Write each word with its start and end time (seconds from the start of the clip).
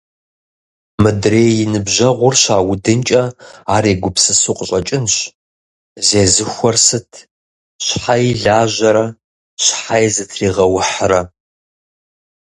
Мыдрей 1.01 1.51
и 1.63 1.65
ныбжьэгъур 1.71 2.35
щаудынкӏэ, 2.41 3.23
ар 3.73 3.83
егупсысу 3.93 4.53
къыщӏэкӏынщ: 4.57 5.15
«Зезыхуэр 6.07 6.75
сыт… 6.85 7.11
Щхьэи 7.85 8.29
лажьэрэ, 8.43 9.05
щхьэи 9.63 10.07
зытригъэухьрэ!». 10.13 11.21